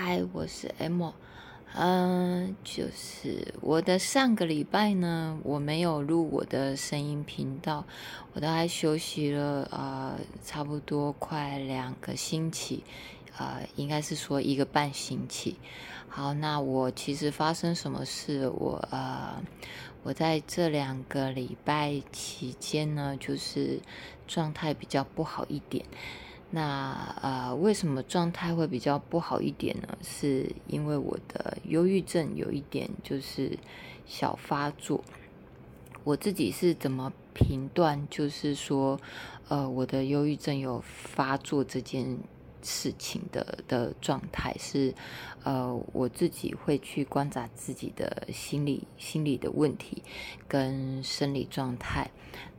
[0.00, 1.10] 嗨，我是 M，
[1.74, 7.84] 嗯，就是我的上个礼拜呢，我没有录我的声音频道，
[8.32, 12.84] 我都还休息了啊，差不多快两个星期，
[13.36, 15.56] 啊，应该是说一个半星期。
[16.08, 18.48] 好，那我其实发生什么事？
[18.50, 19.42] 我呃，
[20.04, 23.80] 我在这两个礼拜期间呢，就是
[24.28, 25.84] 状态比较不好一点。
[26.50, 29.98] 那呃，为什么状态会比较不好一点呢？
[30.02, 33.58] 是因为我的忧郁症有一点就是
[34.06, 35.04] 小发作。
[36.04, 38.08] 我自己是怎么评断？
[38.08, 38.98] 就是说，
[39.48, 42.16] 呃，我的忧郁症有发作这件
[42.62, 44.94] 事情的的状态是，
[45.44, 50.02] 呃，我自己会去观察自己的心理心理的问题
[50.46, 52.10] 跟生理状态。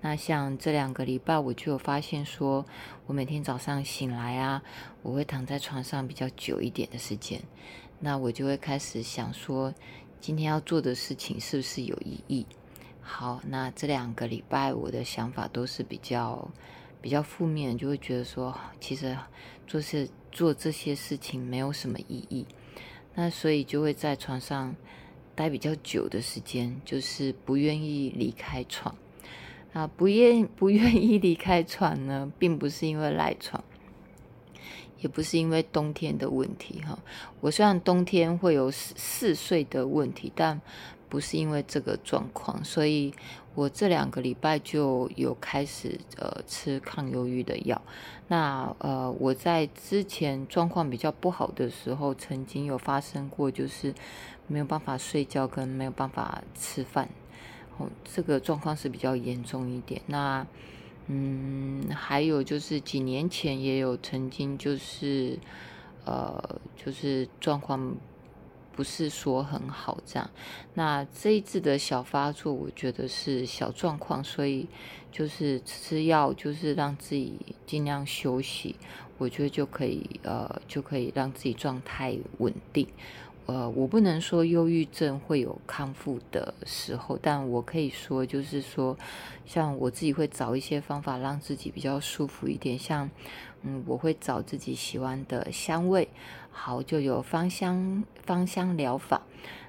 [0.00, 2.64] 那像这两个礼拜，我就有发现说，
[3.06, 4.62] 我每天早上醒来啊，
[5.02, 7.42] 我会躺在床上比较久一点的时间，
[7.98, 9.74] 那我就会开始想说，
[10.20, 12.46] 今天要做的事情是不是有意义？
[13.00, 16.48] 好，那这两个礼拜我的想法都是比较
[17.00, 19.16] 比较负面，就会觉得说，其实
[19.66, 22.46] 做些做这些事情没有什么意义，
[23.14, 24.74] 那所以就会在床上
[25.34, 28.94] 待比较久的时间，就是不愿意离开床。
[29.74, 33.62] 啊，不愿不愿意离开床呢，并不是因为赖床，
[34.98, 36.98] 也不是因为冬天的问题哈。
[37.40, 40.60] 我虽然冬天会有嗜睡的问题，但
[41.08, 43.12] 不是因为这个状况，所以
[43.54, 47.80] 我这两个礼拜就有开始呃吃抗忧郁的药。
[48.28, 53.94] 那呃，我在之前状况比较不好的时候，曾经有发生过，就是
[54.46, 57.08] 没有办法睡觉跟没有办法吃饭。
[57.78, 60.02] 哦这个状况是比较严重一点。
[60.06, 60.46] 那，
[61.06, 65.38] 嗯，还有就是几年前也有曾经就是，
[66.04, 67.96] 呃，就是状况
[68.78, 70.30] 不是说很好这样。
[70.74, 74.68] 那这一次的小发作，我觉得是小状况，所以
[75.10, 77.34] 就是吃药，就是让自己
[77.66, 78.76] 尽量休息，
[79.18, 82.86] 我觉得就可以，呃，就可以让自己状态稳定。
[83.48, 88.94] 呃，我不能说忧郁症会有康复的时候，但我可以说，就是说，
[89.46, 93.08] 像我自己会找一些方法让自己比较舒服一点，像，
[93.62, 96.10] 嗯，我会找自己喜欢的香味，
[96.50, 99.22] 好，就有芳香芳香疗法，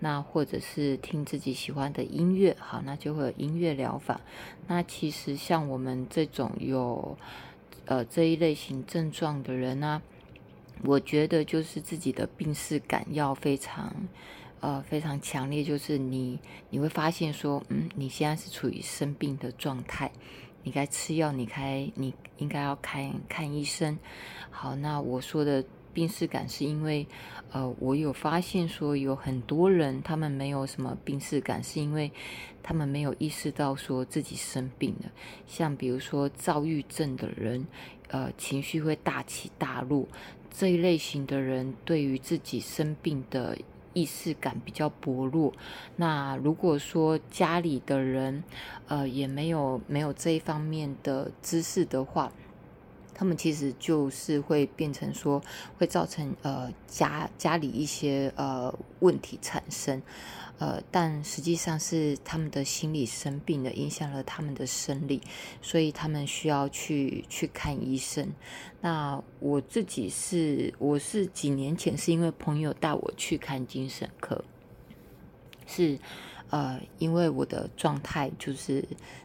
[0.00, 4.20] 那或者是听自己喜欢的音乐，好，那就会有音乐疗法。
[4.66, 7.16] 那其实像我们这种有，
[7.84, 10.02] 呃，这一类型症状的人呢。
[10.84, 13.94] 我觉得就是自己的病逝感要非常，
[14.60, 15.62] 呃，非常强烈。
[15.62, 16.38] 就是你
[16.70, 20.10] 你会发现说，嗯，你现在是处于生病的状态，
[20.62, 23.98] 你该吃药，你该你应该要看看医生。
[24.50, 27.06] 好，那我说的病逝感是因为，
[27.52, 32.10] 呃，我有发现说有很多人他们没有什么病逝感，是因为
[32.62, 35.10] 他们没有意识到说自己生病了。
[35.46, 37.66] 像比如说躁郁症的人，
[38.08, 40.06] 呃，情绪会大起大落。
[40.50, 43.56] 这一类型的人对于自己生病的
[43.92, 45.52] 意识感比较薄弱。
[45.96, 48.44] 那如果说家里的人，
[48.88, 52.32] 呃，也没有没有这一方面的知识的话，
[53.20, 55.42] 他们其实就是会变成说，
[55.76, 60.00] 会造成呃家家里一些呃问题产生。
[60.58, 65.20] 呃，但实际上是他们的心理生病了，影响了他们的生理，
[65.60, 68.32] 所以他们需要去去看医生。
[68.80, 74.42] 那我自己是，我是几年前是因为朋友带我去看精神科，
[75.66, 75.98] 是
[76.50, 78.84] 呃，因为我的状态就是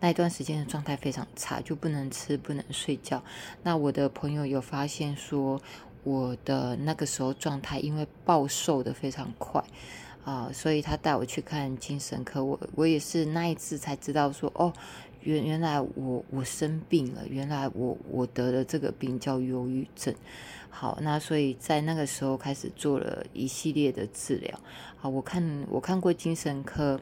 [0.00, 3.22] 那一段时间的状态非常差，就不能吃，不能睡觉。
[3.62, 5.60] 那我的朋友有发现说，
[6.04, 9.62] 我的那个时候状态因为暴瘦的非常快。
[10.24, 14.72] 啊，所以他带我去看精神科，我我也是那一次才知道说，哦，
[15.26, 20.14] 原原来我我生病了，原来我我得了这个病叫忧郁症。
[20.70, 24.60] 好，那所以在那个时候开始做了一系列的治疗。
[24.96, 27.00] 好，我看我看过精神科，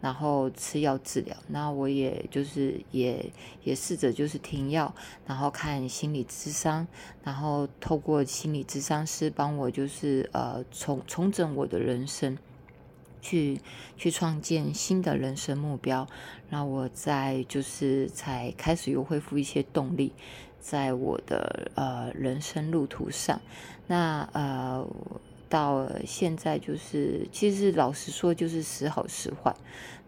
[0.00, 3.30] 然后吃药治疗，那我也就是也
[3.62, 4.94] 也试着就是停药，
[5.26, 6.86] 然后看心理咨商，
[7.22, 12.38] 然后透过心理咨商师帮我就是呃重重整我的人生。
[13.20, 13.60] 去
[13.96, 16.06] 去创建新的人生目标，
[16.50, 20.12] 那我在就是才开始又恢复一些动力，
[20.60, 23.40] 在我的呃人生路途上，
[23.86, 24.86] 那呃
[25.48, 29.54] 到现在就是其实老实说就是时好时坏，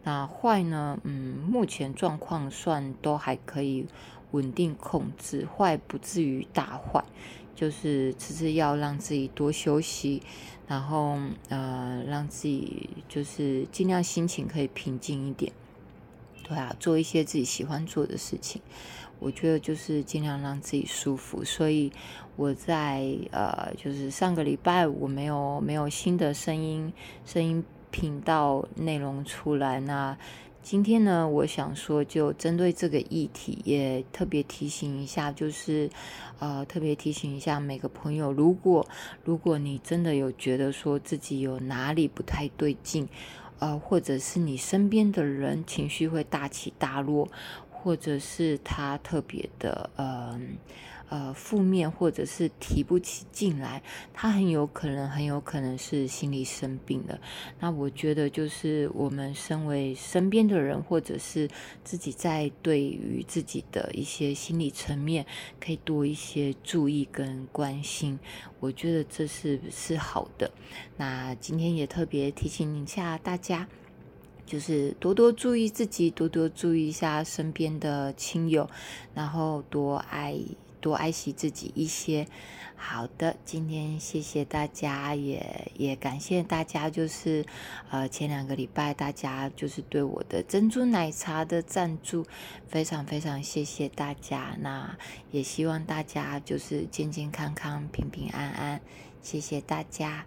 [0.05, 3.87] 那坏呢，嗯，目前状况算都还可以
[4.31, 7.05] 稳定控制，坏不至于大坏。
[7.55, 10.22] 就是吃吃药，让自己多休息，
[10.69, 11.19] 然后
[11.49, 15.50] 呃，让自己就是尽量心情可以平静一点。
[16.44, 18.62] 对啊，做一些自己喜欢做的事情，
[19.19, 21.44] 我觉得就是尽量让自己舒服。
[21.44, 21.93] 所以
[22.37, 26.93] 我在呃，就是上个礼拜我没有没有新的声音
[27.26, 29.81] 声音频道内容出来。
[29.81, 30.17] 那
[30.70, 35.88] 今天呢，我想说就针对这个议题，也特别提醒一下，就是
[36.41, 38.87] 呃，特别提醒一下每个朋友，如果
[39.25, 43.09] 如果你真的有觉得说自己有哪里不太对劲。
[43.61, 47.26] 呃，或者是你身边的人情绪会大起大落，
[47.70, 50.38] 或者是他特别的呃
[51.08, 53.82] 呃负面，或者是提不起劲来，
[54.12, 57.19] 他很有可能很有可能是心理生病了。
[57.60, 61.49] 那我觉得就是我们身为身边的人，或者是
[61.82, 65.25] 自己在对于自己的一些心理层面，
[65.60, 68.19] 可以多一些注意跟关心。
[68.60, 70.50] 我觉得这是是好的。
[70.96, 73.69] 那今天也特别提醒一下大家，
[74.44, 78.69] 就是多多注意自己，多多注意一下身边的亲友，
[79.14, 80.37] 然后多爱
[80.80, 82.26] 多爱惜自己一些。
[82.80, 87.44] 好的，今天谢谢大家，也也感谢大家，就是
[87.90, 92.25] 呃前两个礼拜大家就是对我的珍珠奶茶的赞助，
[92.69, 94.56] 非常非常谢谢大家。
[94.60, 94.96] 那
[95.32, 98.81] 也希望大家就是健健康康、平平安安，
[99.22, 100.24] 谢谢大家。